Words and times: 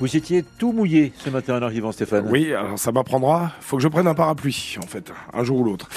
Vous 0.00 0.16
étiez 0.16 0.44
tout 0.58 0.70
mouillé 0.72 1.12
ce 1.18 1.28
matin 1.28 1.58
en 1.58 1.62
arrivant, 1.62 1.90
Stéphane. 1.90 2.28
Oui, 2.30 2.54
alors 2.54 2.78
ça 2.78 2.92
m'apprendra. 2.92 3.50
Faut 3.60 3.78
que 3.78 3.82
je 3.82 3.88
prenne 3.88 4.06
un 4.06 4.14
parapluie, 4.14 4.76
en 4.78 4.86
fait, 4.86 5.12
un 5.34 5.42
jour 5.42 5.58
ou 5.58 5.64
l'autre. 5.64 5.88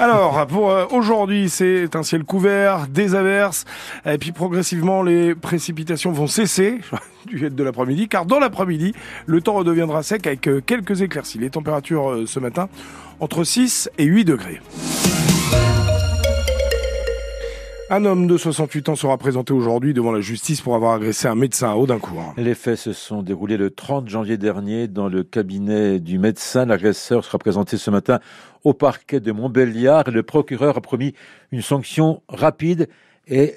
Alors, 0.00 0.44
pour 0.48 0.70
euh, 0.70 0.84
aujourd'hui, 0.90 1.48
c'est 1.48 1.94
un 1.94 2.02
ciel 2.02 2.24
couvert, 2.24 2.88
des 2.88 3.14
averses, 3.14 3.64
et 4.04 4.18
puis 4.18 4.32
progressivement, 4.32 5.04
les 5.04 5.36
précipitations 5.36 6.10
vont 6.10 6.26
cesser 6.26 6.80
du 7.26 7.38
fait 7.38 7.54
de 7.54 7.62
l'après-midi, 7.62 8.08
car 8.08 8.26
dans 8.26 8.40
l'après-midi, 8.40 8.94
le 9.26 9.40
temps 9.40 9.54
redeviendra 9.54 10.02
sec 10.02 10.26
avec 10.26 10.48
euh, 10.48 10.60
quelques 10.60 11.02
éclaircies. 11.02 11.38
Les 11.38 11.50
températures 11.50 12.10
euh, 12.10 12.26
ce 12.26 12.40
matin 12.40 12.68
entre 13.20 13.44
6 13.44 13.90
et 13.98 14.04
8 14.04 14.24
degrés. 14.24 14.60
Un 17.88 18.04
homme 18.04 18.26
de 18.26 18.36
68 18.36 18.88
ans 18.88 18.96
sera 18.96 19.16
présenté 19.16 19.52
aujourd'hui 19.52 19.94
devant 19.94 20.10
la 20.10 20.20
justice 20.20 20.60
pour 20.60 20.74
avoir 20.74 20.94
agressé 20.94 21.28
un 21.28 21.36
médecin 21.36 21.70
à 21.70 21.76
Audincourt. 21.76 22.34
Les 22.36 22.56
faits 22.56 22.78
se 22.78 22.92
sont 22.92 23.22
déroulés 23.22 23.56
le 23.56 23.70
30 23.70 24.08
janvier 24.08 24.36
dernier 24.36 24.88
dans 24.88 25.08
le 25.08 25.22
cabinet 25.22 26.00
du 26.00 26.18
médecin. 26.18 26.66
L'agresseur 26.66 27.24
sera 27.24 27.38
présenté 27.38 27.76
ce 27.76 27.88
matin 27.90 28.18
au 28.64 28.74
parquet 28.74 29.20
de 29.20 29.30
Montbéliard. 29.30 30.10
Le 30.10 30.24
procureur 30.24 30.76
a 30.76 30.80
promis 30.80 31.14
une 31.52 31.62
sanction 31.62 32.22
rapide 32.28 32.88
et 33.28 33.54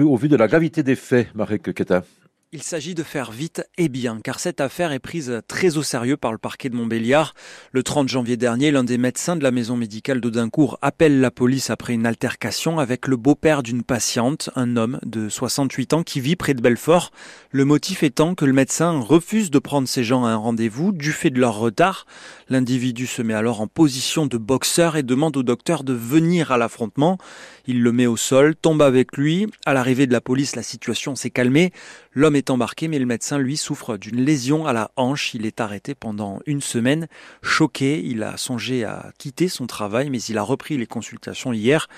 au 0.00 0.16
vu 0.16 0.28
de 0.28 0.36
la 0.36 0.48
gravité 0.48 0.82
des 0.82 0.96
faits, 0.96 1.28
Marek 1.34 1.74
Keta. 1.74 2.04
Il 2.52 2.62
s'agit 2.62 2.94
de 2.94 3.02
faire 3.02 3.32
vite 3.32 3.64
et 3.76 3.88
bien, 3.88 4.20
car 4.22 4.38
cette 4.38 4.60
affaire 4.60 4.92
est 4.92 5.00
prise 5.00 5.42
très 5.48 5.78
au 5.78 5.82
sérieux 5.82 6.16
par 6.16 6.30
le 6.30 6.38
parquet 6.38 6.68
de 6.68 6.76
Montbéliard. 6.76 7.34
Le 7.72 7.82
30 7.82 8.08
janvier 8.08 8.36
dernier, 8.36 8.70
l'un 8.70 8.84
des 8.84 8.98
médecins 8.98 9.34
de 9.34 9.42
la 9.42 9.50
maison 9.50 9.76
médicale 9.76 10.20
d'Audincourt 10.20 10.78
appelle 10.80 11.20
la 11.20 11.32
police 11.32 11.70
après 11.70 11.94
une 11.94 12.06
altercation 12.06 12.78
avec 12.78 13.08
le 13.08 13.16
beau-père 13.16 13.64
d'une 13.64 13.82
patiente, 13.82 14.50
un 14.54 14.76
homme 14.76 15.00
de 15.04 15.28
68 15.28 15.92
ans 15.94 16.02
qui 16.04 16.20
vit 16.20 16.36
près 16.36 16.54
de 16.54 16.60
Belfort. 16.60 17.10
Le 17.50 17.64
motif 17.64 18.04
étant 18.04 18.36
que 18.36 18.44
le 18.44 18.52
médecin 18.52 19.00
refuse 19.00 19.50
de 19.50 19.58
prendre 19.58 19.88
ces 19.88 20.04
gens 20.04 20.24
à 20.24 20.30
un 20.30 20.36
rendez-vous 20.36 20.92
du 20.92 21.10
fait 21.10 21.30
de 21.30 21.40
leur 21.40 21.58
retard. 21.58 22.06
L'individu 22.48 23.08
se 23.08 23.22
met 23.22 23.34
alors 23.34 23.60
en 23.60 23.66
position 23.66 24.26
de 24.26 24.38
boxeur 24.38 24.96
et 24.96 25.02
demande 25.02 25.36
au 25.36 25.42
docteur 25.42 25.82
de 25.82 25.94
venir 25.94 26.52
à 26.52 26.58
l'affrontement. 26.58 27.18
Il 27.66 27.82
le 27.82 27.90
met 27.90 28.06
au 28.06 28.16
sol, 28.16 28.54
tombe 28.54 28.82
avec 28.82 29.16
lui. 29.16 29.48
À 29.64 29.74
l'arrivée 29.74 30.06
de 30.06 30.12
la 30.12 30.20
police, 30.20 30.54
la 30.54 30.62
situation 30.62 31.16
s'est 31.16 31.30
calmée. 31.30 31.72
L'homme 32.12 32.35
est 32.36 32.50
embarqué, 32.50 32.88
mais 32.88 32.98
le 32.98 33.06
médecin, 33.06 33.38
lui, 33.38 33.56
souffre 33.56 33.96
d'une 33.96 34.24
lésion 34.24 34.66
à 34.66 34.72
la 34.72 34.90
hanche. 34.96 35.34
Il 35.34 35.46
est 35.46 35.60
arrêté 35.60 35.94
pendant 35.94 36.40
une 36.46 36.60
semaine. 36.60 37.06
Choqué, 37.42 38.02
il 38.04 38.22
a 38.22 38.36
songé 38.36 38.84
à 38.84 39.10
quitter 39.18 39.48
son 39.48 39.66
travail, 39.66 40.10
mais 40.10 40.20
il 40.22 40.38
a 40.38 40.42
repris 40.42 40.76
les 40.76 40.86
consultations 40.86 41.52
hier. 41.52 41.88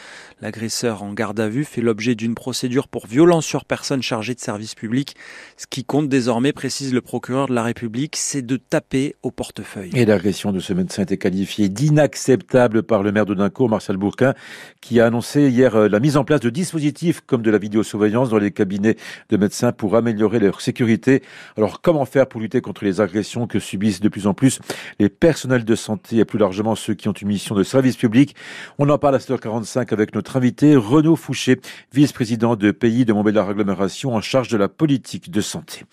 L'agresseur 0.40 1.02
en 1.02 1.12
garde 1.12 1.40
à 1.40 1.48
vue 1.48 1.64
fait 1.64 1.80
l'objet 1.80 2.14
d'une 2.14 2.34
procédure 2.34 2.88
pour 2.88 3.06
violence 3.06 3.44
sur 3.44 3.64
personne 3.64 4.02
chargée 4.02 4.34
de 4.34 4.40
service 4.40 4.74
public. 4.74 5.16
Ce 5.56 5.66
qui 5.66 5.84
compte 5.84 6.08
désormais, 6.08 6.52
précise 6.52 6.94
le 6.94 7.00
procureur 7.00 7.48
de 7.48 7.54
la 7.54 7.62
République, 7.62 8.16
c'est 8.16 8.42
de 8.42 8.56
taper 8.56 9.16
au 9.22 9.30
portefeuille. 9.30 9.90
Et 9.94 10.04
l'agression 10.04 10.52
de 10.52 10.60
ce 10.60 10.72
médecin 10.72 11.02
était 11.02 11.16
qualifiée 11.16 11.68
d'inacceptable 11.68 12.82
par 12.82 13.02
le 13.02 13.12
maire 13.12 13.26
de 13.26 13.34
Duncourt, 13.34 13.68
Marcel 13.68 13.96
Bourquin, 13.96 14.34
qui 14.80 15.00
a 15.00 15.06
annoncé 15.06 15.48
hier 15.48 15.74
euh, 15.74 15.88
la 15.88 16.00
mise 16.00 16.16
en 16.16 16.24
place 16.24 16.40
de 16.40 16.50
dispositifs 16.50 17.20
comme 17.26 17.42
de 17.42 17.50
la 17.50 17.58
vidéosurveillance 17.58 18.30
dans 18.30 18.38
les 18.38 18.50
cabinets 18.50 18.96
de 19.30 19.36
médecins 19.36 19.72
pour 19.72 19.96
améliorer 19.96 20.27
leur 20.36 20.60
sécurité. 20.60 21.22
Alors 21.56 21.80
comment 21.80 22.04
faire 22.04 22.26
pour 22.26 22.40
lutter 22.40 22.60
contre 22.60 22.84
les 22.84 23.00
agressions 23.00 23.46
que 23.46 23.58
subissent 23.58 24.00
de 24.00 24.08
plus 24.08 24.26
en 24.26 24.34
plus 24.34 24.60
les 24.98 25.08
personnels 25.08 25.64
de 25.64 25.74
santé 25.74 26.18
et 26.18 26.24
plus 26.24 26.38
largement 26.38 26.74
ceux 26.74 26.94
qui 26.94 27.08
ont 27.08 27.12
une 27.12 27.28
mission 27.28 27.54
de 27.54 27.62
service 27.62 27.96
public? 27.96 28.36
On 28.78 28.88
en 28.90 28.98
parle 28.98 29.14
à 29.14 29.18
7h45 29.18 29.92
avec 29.92 30.14
notre 30.14 30.36
invité 30.36 30.76
Renaud 30.76 31.16
Fouché, 31.16 31.60
vice-président 31.92 32.54
de 32.54 32.70
pays 32.70 33.06
de 33.06 33.12
Montbéliard 33.12 33.48
Agglomération 33.48 34.14
en 34.14 34.20
charge 34.20 34.48
de 34.48 34.58
la 34.58 34.68
politique 34.68 35.30
de 35.30 35.40
santé. 35.40 35.84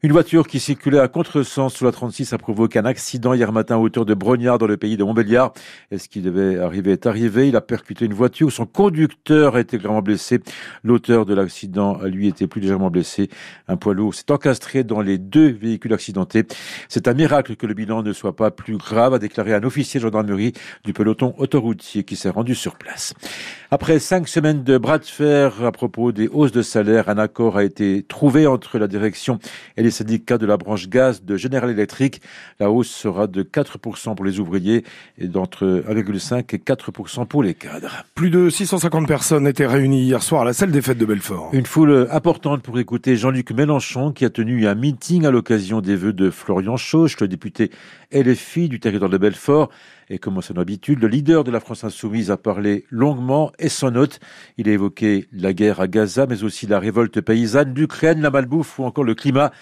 Une 0.00 0.12
voiture 0.12 0.46
qui 0.46 0.60
circulait 0.60 1.00
à 1.00 1.08
contresens 1.08 1.74
sur 1.74 1.84
la 1.84 1.90
36 1.90 2.32
a 2.32 2.38
provoqué 2.38 2.78
un 2.78 2.84
accident 2.84 3.34
hier 3.34 3.50
matin 3.50 3.74
à 3.74 3.78
hauteur 3.78 4.04
de 4.04 4.14
Brognard 4.14 4.56
dans 4.56 4.68
le 4.68 4.76
pays 4.76 4.96
de 4.96 5.02
Montbéliard. 5.02 5.52
Est-ce 5.90 6.08
qu'il 6.08 6.22
devait 6.22 6.56
arriver 6.60 6.92
est 6.92 7.06
arrivé. 7.06 7.48
Il 7.48 7.56
a 7.56 7.60
percuté 7.60 8.04
une 8.04 8.14
voiture. 8.14 8.52
Son 8.52 8.64
conducteur 8.64 9.56
a 9.56 9.60
été 9.60 9.76
gravement 9.76 10.00
blessé. 10.00 10.38
L'auteur 10.84 11.26
de 11.26 11.34
l'accident, 11.34 11.98
lui, 12.04 12.28
était 12.28 12.46
plus 12.46 12.60
légèrement 12.60 12.92
blessé. 12.92 13.28
Un 13.66 13.76
poids 13.76 13.92
lourd 13.92 14.14
s'est 14.14 14.30
encastré 14.30 14.84
dans 14.84 15.00
les 15.00 15.18
deux 15.18 15.50
véhicules 15.50 15.92
accidentés. 15.92 16.44
C'est 16.88 17.08
un 17.08 17.14
miracle 17.14 17.56
que 17.56 17.66
le 17.66 17.74
bilan 17.74 18.04
ne 18.04 18.12
soit 18.12 18.36
pas 18.36 18.52
plus 18.52 18.76
grave, 18.76 19.14
a 19.14 19.18
déclaré 19.18 19.52
un 19.52 19.64
officier 19.64 19.98
de 19.98 20.04
gendarmerie 20.04 20.52
du 20.84 20.92
peloton 20.92 21.34
autoroutier 21.38 22.04
qui 22.04 22.14
s'est 22.14 22.30
rendu 22.30 22.54
sur 22.54 22.76
place. 22.76 23.14
Après 23.72 23.98
cinq 23.98 24.28
semaines 24.28 24.62
de 24.62 24.78
bras 24.78 24.98
de 24.98 25.04
fer 25.04 25.64
à 25.64 25.72
propos 25.72 26.12
des 26.12 26.28
hausses 26.28 26.52
de 26.52 26.62
salaire, 26.62 27.08
un 27.08 27.18
accord 27.18 27.56
a 27.56 27.64
été 27.64 28.04
trouvé 28.04 28.46
entre 28.46 28.78
la 28.78 28.86
direction 28.86 29.40
et 29.76 29.82
les 29.82 29.87
les 29.88 29.92
syndicats 29.92 30.36
de 30.36 30.44
la 30.44 30.58
branche 30.58 30.90
gaz 30.90 31.24
de 31.24 31.38
General 31.38 31.70
Electric. 31.70 32.20
La 32.60 32.70
hausse 32.70 32.90
sera 32.90 33.26
de 33.26 33.42
4% 33.42 34.14
pour 34.14 34.24
les 34.26 34.38
ouvriers 34.38 34.84
et 35.16 35.28
d'entre 35.28 35.82
1,5 35.88 36.54
et 36.54 36.58
4% 36.58 37.26
pour 37.26 37.42
les 37.42 37.54
cadres. 37.54 38.04
Plus 38.14 38.28
de 38.28 38.50
650 38.50 39.08
personnes 39.08 39.46
étaient 39.46 39.66
réunies 39.66 40.02
hier 40.02 40.22
soir 40.22 40.42
à 40.42 40.44
la 40.44 40.52
salle 40.52 40.72
des 40.72 40.82
fêtes 40.82 40.98
de 40.98 41.06
Belfort. 41.06 41.48
Une 41.54 41.64
foule 41.64 42.06
importante 42.10 42.62
pour 42.62 42.78
écouter 42.78 43.16
Jean-Luc 43.16 43.50
Mélenchon 43.52 44.12
qui 44.12 44.26
a 44.26 44.30
tenu 44.30 44.66
un 44.66 44.74
meeting 44.74 45.24
à 45.24 45.30
l'occasion 45.30 45.80
des 45.80 45.96
vœux 45.96 46.12
de 46.12 46.28
Florian 46.28 46.76
Chauche, 46.76 47.18
le 47.20 47.28
député 47.28 47.70
LFI 48.12 48.68
du 48.68 48.80
territoire 48.80 49.10
de 49.10 49.16
Belfort. 49.16 49.70
Et 50.10 50.18
comme 50.18 50.38
à 50.38 50.42
son 50.42 50.56
habitude, 50.56 51.00
le 51.00 51.08
leader 51.08 51.44
de 51.44 51.50
la 51.50 51.60
France 51.60 51.84
insoumise 51.84 52.30
a 52.30 52.38
parlé 52.38 52.86
longuement 52.90 53.52
et 53.58 53.68
sans 53.68 53.90
note. 53.90 54.20
Il 54.56 54.68
a 54.68 54.72
évoqué 54.72 55.28
la 55.32 55.52
guerre 55.52 55.80
à 55.80 55.88
Gaza, 55.88 56.26
mais 56.26 56.44
aussi 56.44 56.66
la 56.66 56.78
révolte 56.78 57.20
paysanne, 57.20 57.74
l'Ukraine, 57.74 58.22
la 58.22 58.30
malbouffe 58.30 58.78
ou 58.78 58.84
encore 58.84 59.04
le 59.04 59.14
climat. 59.14 59.52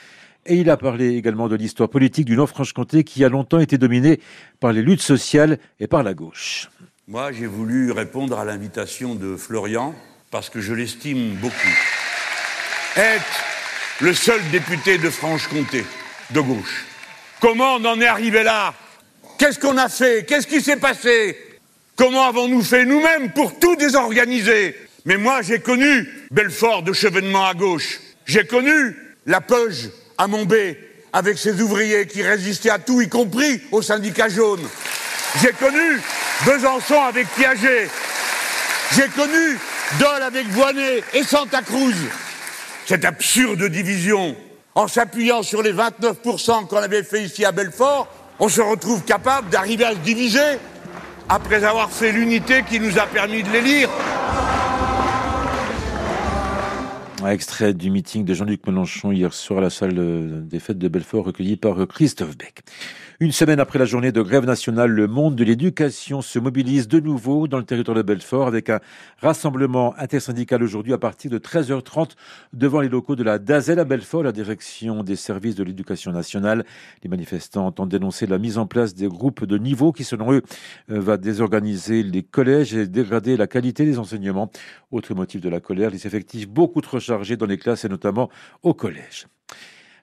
Et 0.49 0.57
il 0.57 0.71
a 0.71 0.77
parlé 0.77 1.17
également 1.17 1.49
de 1.49 1.57
l'histoire 1.57 1.89
politique 1.89 2.25
du 2.25 2.37
Nord-Franche-Comté 2.37 3.03
qui 3.03 3.25
a 3.25 3.29
longtemps 3.29 3.59
été 3.59 3.79
dominée 3.79 4.21
par 4.61 4.73
les 4.73 4.81
luttes 4.81 5.03
sociales 5.03 5.59
et 5.81 5.89
par 5.89 6.05
la 6.05 6.15
gauche. 6.15 6.69
Moi, 7.09 7.33
j'ai 7.33 7.47
voulu 7.47 7.91
répondre 7.91 8.39
à 8.39 8.45
l'invitation 8.45 9.17
de 9.17 9.37
Florian 9.37 9.95
parce 10.31 10.49
que 10.49 10.61
je 10.61 10.73
l'estime 10.73 11.35
beaucoup. 11.37 11.77
Être 12.97 13.45
le 14.01 14.15
seul 14.15 14.41
député 14.53 14.99
de 14.99 15.11
Franche-Comté 15.11 15.85
de 16.31 16.41
gauche. 16.41 16.85
Comment 17.41 17.75
on 17.77 17.85
en 17.85 18.01
est 18.01 18.07
arrivé 18.07 18.45
là? 18.45 18.73
Qu'est-ce 19.39 19.59
qu'on 19.59 19.77
a 19.77 19.89
fait? 19.89 20.25
Qu'est-ce 20.27 20.47
qui 20.47 20.61
s'est 20.61 20.79
passé? 20.79 21.37
Comment 21.97 22.25
avons-nous 22.25 22.63
fait 22.63 22.85
nous-mêmes 22.85 23.33
pour 23.33 23.59
tout 23.59 23.75
désorganiser? 23.77 24.77
Mais 25.05 25.17
moi, 25.17 25.43
j'ai 25.43 25.59
connu 25.59 26.09
Belfort 26.31 26.83
de 26.83 26.93
chevènement 26.93 27.47
à 27.47 27.55
gauche. 27.55 27.99
J'ai 28.27 28.47
connu 28.47 28.97
la 29.27 29.41
Peuge 29.41 29.91
à 30.19 30.27
Montbé 30.27 30.79
avec 31.13 31.39
ses 31.39 31.61
ouvriers 31.63 32.07
qui 32.07 32.23
résistaient 32.23 32.71
à 32.71 32.79
tout, 32.79 33.01
y 33.01 33.09
compris 33.09 33.61
au 33.73 33.83
syndicat 33.83 34.29
jaune. 34.29 34.67
J'ai 35.41 35.53
connu 35.53 36.01
Besançon 36.45 37.01
avec 37.03 37.27
Piaget. 37.29 37.89
J'ai 38.95 39.09
connu 39.09 39.59
Dole 39.99 40.23
avec 40.23 40.47
Voinet 40.49 41.03
et 41.15 41.23
Santa 41.23 41.63
Cruz. 41.63 41.95
Cette 42.87 43.05
absurde 43.05 43.65
division, 43.65 44.37
en 44.75 44.89
s'appuyant 44.89 45.43
sur 45.43 45.63
les 45.63 45.73
29% 45.73 46.67
qu'on 46.67 46.77
avait 46.77 47.03
fait 47.03 47.23
ici 47.23 47.45
à 47.45 47.53
Belfort, 47.53 48.09
on 48.39 48.49
se 48.49 48.61
retrouve 48.61 49.03
capable 49.03 49.49
d'arriver 49.49 49.85
à 49.85 49.93
se 49.93 49.99
diviser 49.99 50.59
après 51.29 51.65
avoir 51.65 51.91
fait 51.91 52.13
l'unité 52.13 52.63
qui 52.69 52.79
nous 52.79 52.99
a 52.99 53.07
permis 53.07 53.43
de 53.43 53.51
l'élire. 53.51 53.86
Extrait 57.33 57.75
du 57.75 57.91
meeting 57.91 58.25
de 58.25 58.35
Jean-Luc 58.35 58.67
Mélenchon 58.67 59.11
hier 59.11 59.33
soir 59.33 59.59
à 59.59 59.63
la 59.63 59.71
salle 59.71 60.47
des 60.47 60.59
fêtes 60.61 60.79
de 60.79 60.89
Belfort 60.89 61.25
recueilli 61.25 61.57
par 61.57 61.87
Christophe 61.89 62.37
Beck. 62.37 62.63
Une 63.19 63.33
semaine 63.33 63.61
après 63.61 63.79
la 63.79 63.87
journée 63.87 64.13
de 64.13 64.21
grève 64.21 64.45
nationale, 64.45 64.91
le 64.91 65.07
monde 65.07 65.37
de 65.37 65.43
l'éducation 65.45 66.21
se 66.21 66.39
mobilise 66.39 66.87
de 66.87 67.01
nouveau 67.01 67.49
dans 67.49 67.57
le 67.57 67.65
territoire 67.65 67.97
de 67.97 68.03
Belfort 68.03 68.47
avec 68.47 68.69
un 68.69 68.81
rassemblement 69.23 69.95
intersyndical 69.99 70.63
aujourd'hui 70.63 70.93
à 70.93 70.99
partir 70.99 71.31
de 71.31 71.39
13h30 71.39 72.11
devant 72.53 72.83
les 72.83 72.91
locaux 72.91 73.17
de 73.17 73.25
la 73.25 73.39
DAZEL 73.39 73.79
à 73.79 73.85
Belfort, 73.85 74.23
la 74.23 74.33
direction 74.33 75.03
des 75.03 75.17
services 75.17 75.55
de 75.55 75.65
l'éducation 75.65 76.13
nationale. 76.13 76.67
Les 77.03 77.09
manifestants 77.09 77.75
ont 77.79 77.87
dénoncé 77.87 78.27
la 78.27 78.37
mise 78.37 78.59
en 78.59 78.67
place 78.67 78.95
des 78.95 79.09
groupes 79.09 79.47
de 79.47 79.57
niveau 79.57 79.93
qui, 79.93 80.05
selon 80.05 80.33
eux, 80.33 80.43
euh, 80.91 81.01
va 81.01 81.17
désorganiser 81.17 82.03
les 82.03 82.23
collèges 82.23 82.75
et 82.75 82.87
dégrader 82.87 83.39
la 83.39 83.47
qualité 83.47 83.87
des 83.87 83.99
enseignements. 83.99 84.51
Autre 84.91 85.15
motif 85.15 85.41
de 85.41 85.49
la 85.49 85.61
colère, 85.61 85.91
les 85.91 86.07
effectifs 86.07 86.49
beaucoup 86.49 86.83
trop 86.83 87.01
chargés 87.01 87.16
dans 87.37 87.47
les 87.47 87.59
classes 87.59 87.85
et 87.85 87.89
notamment 87.89 88.31
au 88.63 88.75
collège. 88.75 89.27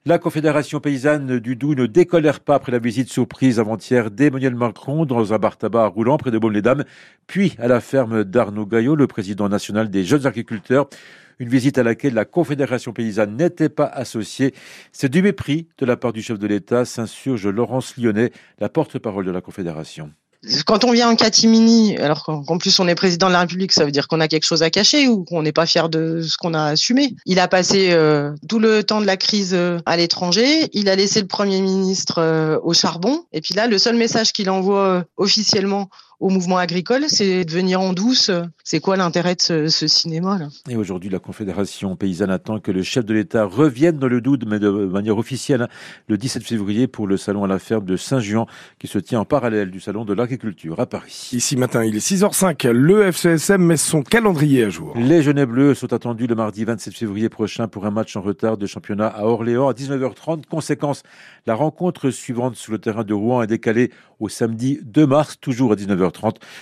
La 0.05 0.19
Confédération 0.19 0.81
paysanne 0.81 1.39
du 1.39 1.55
Doubs 1.55 1.75
ne 1.75 1.85
décolère 1.85 2.41
pas 2.41 2.55
après 2.55 2.73
la 2.73 2.79
visite 2.79 3.09
surprise 3.09 3.57
avant-hier 3.57 4.11
d'Emmanuel 4.11 4.53
Macron 4.53 5.05
dans 5.05 5.33
un 5.33 5.37
bar 5.37 5.55
tabac 5.55 5.87
roulant 5.87 6.17
près 6.17 6.29
de 6.29 6.37
Baume-les-Dames, 6.37 6.83
puis 7.25 7.55
à 7.57 7.69
la 7.69 7.79
ferme 7.79 8.25
d'Arnaud 8.25 8.65
Gaillot, 8.65 8.97
le 8.97 9.07
président 9.07 9.47
national 9.47 9.89
des 9.89 10.03
jeunes 10.03 10.27
agriculteurs. 10.27 10.89
Une 11.39 11.47
visite 11.47 11.77
à 11.77 11.83
laquelle 11.83 12.13
la 12.13 12.25
Confédération 12.25 12.91
paysanne 12.91 13.37
n'était 13.37 13.69
pas 13.69 13.85
associée. 13.85 14.53
C'est 14.91 15.09
du 15.09 15.21
mépris 15.21 15.69
de 15.77 15.85
la 15.85 15.95
part 15.95 16.11
du 16.11 16.21
chef 16.21 16.37
de 16.37 16.47
l'État, 16.47 16.83
s'insurge 16.83 17.47
Laurence 17.47 17.95
Lyonnais, 17.97 18.31
la 18.59 18.67
porte-parole 18.67 19.25
de 19.25 19.31
la 19.31 19.39
Confédération. 19.39 20.11
Quand 20.65 20.83
on 20.83 20.91
vient 20.91 21.09
en 21.09 21.15
catimini, 21.15 21.97
alors 21.97 22.23
qu'en 22.23 22.57
plus 22.57 22.79
on 22.79 22.87
est 22.87 22.95
président 22.95 23.27
de 23.27 23.33
la 23.33 23.41
République, 23.41 23.71
ça 23.71 23.85
veut 23.85 23.91
dire 23.91 24.07
qu'on 24.07 24.19
a 24.19 24.27
quelque 24.27 24.45
chose 24.45 24.63
à 24.63 24.69
cacher 24.69 25.07
ou 25.07 25.23
qu'on 25.23 25.41
n'est 25.41 25.51
pas 25.51 25.65
fier 25.65 25.89
de 25.89 26.21
ce 26.21 26.37
qu'on 26.37 26.53
a 26.53 26.65
assumé. 26.65 27.15
Il 27.25 27.39
a 27.39 27.47
passé 27.47 27.89
euh, 27.91 28.31
tout 28.49 28.59
le 28.59 28.83
temps 28.83 29.01
de 29.01 29.05
la 29.05 29.17
crise 29.17 29.53
euh, 29.53 29.79
à 29.85 29.97
l'étranger, 29.97 30.69
il 30.73 30.89
a 30.89 30.95
laissé 30.95 31.21
le 31.21 31.27
Premier 31.27 31.61
ministre 31.61 32.19
euh, 32.19 32.59
au 32.63 32.73
charbon, 32.73 33.23
et 33.31 33.41
puis 33.41 33.53
là, 33.53 33.67
le 33.67 33.77
seul 33.77 33.95
message 33.95 34.33
qu'il 34.33 34.49
envoie 34.49 35.05
officiellement 35.17 35.89
au 36.23 36.29
mouvement 36.29 36.57
agricole, 36.57 37.03
c'est 37.09 37.43
de 37.43 37.51
venir 37.51 37.81
en 37.81 37.91
douce. 37.91 38.31
C'est 38.63 38.79
quoi 38.79 38.95
l'intérêt 38.95 39.35
de 39.35 39.67
ce, 39.67 39.87
cinéma 39.87 40.37
là 40.37 40.47
Et 40.69 40.77
aujourd'hui, 40.77 41.09
la 41.09 41.19
Confédération 41.19 41.97
paysanne 41.97 42.29
attend 42.29 42.61
que 42.61 42.71
le 42.71 42.81
chef 42.81 43.03
de 43.03 43.13
l'État 43.13 43.43
revienne 43.43 43.97
dans 43.97 44.07
le 44.07 44.21
doute, 44.21 44.45
mais 44.47 44.57
de 44.57 44.69
manière 44.69 45.17
officielle, 45.17 45.67
le 46.07 46.17
17 46.17 46.41
février 46.41 46.87
pour 46.87 47.07
le 47.07 47.17
salon 47.17 47.43
à 47.43 47.47
la 47.47 47.59
ferme 47.59 47.83
de 47.83 47.97
Saint-Jean, 47.97 48.47
qui 48.79 48.87
se 48.87 48.99
tient 48.99 49.19
en 49.19 49.25
parallèle 49.25 49.69
du 49.69 49.81
salon 49.81 50.05
de 50.05 50.13
l'agriculture 50.13 50.79
à 50.79 50.85
Paris. 50.85 51.31
Ici 51.33 51.57
matin, 51.57 51.83
il 51.83 51.97
est 51.97 52.07
6h05. 52.07 52.69
Le 52.69 53.07
FCSM 53.11 53.61
met 53.61 53.75
son 53.75 54.01
calendrier 54.01 54.63
à 54.63 54.69
jour. 54.69 54.93
Les 54.95 55.23
Genèves 55.23 55.49
Bleus 55.49 55.75
sont 55.75 55.91
attendus 55.91 56.27
le 56.27 56.35
mardi 56.35 56.63
27 56.63 56.93
février 56.93 57.27
prochain 57.27 57.67
pour 57.67 57.85
un 57.85 57.91
match 57.91 58.15
en 58.15 58.21
retard 58.21 58.55
de 58.55 58.65
championnat 58.65 59.07
à 59.07 59.25
Orléans 59.25 59.67
à 59.67 59.73
19h30. 59.73 60.45
Conséquence, 60.49 61.03
la 61.45 61.55
rencontre 61.55 62.11
suivante 62.11 62.55
sur 62.55 62.71
le 62.71 62.77
terrain 62.77 63.03
de 63.03 63.13
Rouen 63.13 63.43
est 63.43 63.47
décalée 63.47 63.91
au 64.21 64.29
samedi 64.29 64.79
2 64.83 65.05
mars, 65.05 65.37
toujours 65.41 65.73
à 65.73 65.75
19h30. 65.75 66.12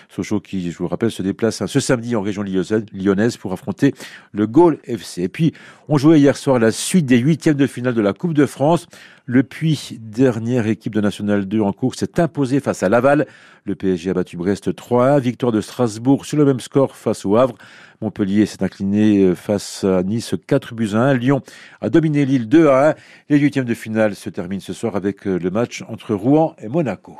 Sochaux 0.09 0.39
qui, 0.39 0.71
je 0.71 0.77
vous 0.77 0.87
rappelle, 0.87 1.11
se 1.11 1.21
déplace 1.21 1.61
hein, 1.61 1.67
ce 1.67 1.79
samedi 1.79 2.15
en 2.15 2.21
région 2.21 2.43
lyonnaise 2.43 3.37
pour 3.37 3.53
affronter 3.53 3.93
le 4.31 4.47
Gaulle 4.47 4.79
FC. 4.85 5.23
Et 5.23 5.29
puis, 5.29 5.53
on 5.87 5.97
jouait 5.97 6.19
hier 6.19 6.37
soir 6.37 6.59
la 6.59 6.71
suite 6.71 7.05
des 7.05 7.17
huitièmes 7.17 7.57
de 7.57 7.67
finale 7.67 7.93
de 7.93 8.01
la 8.01 8.13
Coupe 8.13 8.33
de 8.33 8.45
France. 8.45 8.87
Le 9.25 9.43
Puy, 9.43 9.97
dernière 9.99 10.67
équipe 10.67 10.93
de 10.93 11.01
National 11.01 11.45
2 11.45 11.61
en 11.61 11.71
cours, 11.73 11.95
s'est 11.95 12.19
imposé 12.19 12.59
face 12.59 12.83
à 12.83 12.89
Laval. 12.89 13.27
Le 13.63 13.75
PSG 13.75 14.09
a 14.09 14.13
battu 14.13 14.35
Brest 14.35 14.69
3-1. 14.69 15.19
Victoire 15.19 15.51
de 15.51 15.61
Strasbourg 15.61 16.25
sur 16.25 16.37
le 16.37 16.45
même 16.45 16.59
score 16.59 16.95
face 16.95 17.25
au 17.25 17.37
Havre. 17.37 17.55
Montpellier 18.01 18.47
s'est 18.47 18.63
incliné 18.63 19.23
euh, 19.23 19.35
face 19.35 19.83
à 19.83 20.01
Nice 20.01 20.33
4 20.47 20.73
buts 20.73 20.89
à 20.93 21.01
1. 21.01 21.13
Lyon 21.13 21.41
a 21.81 21.89
dominé 21.89 22.25
Lille 22.25 22.49
2 22.49 22.67
à 22.67 22.89
1. 22.89 22.95
Les 23.29 23.37
huitièmes 23.37 23.65
de 23.65 23.75
finale 23.75 24.15
se 24.15 24.29
terminent 24.29 24.61
ce 24.61 24.73
soir 24.73 24.95
avec 24.95 25.27
euh, 25.27 25.37
le 25.37 25.51
match 25.51 25.83
entre 25.87 26.15
Rouen 26.15 26.55
et 26.59 26.67
Monaco. 26.67 27.15